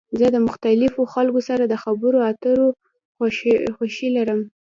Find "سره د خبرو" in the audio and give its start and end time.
1.49-2.19